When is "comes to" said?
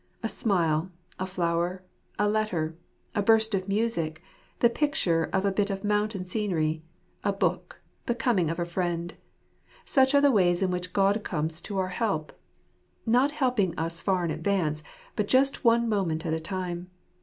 11.23-11.77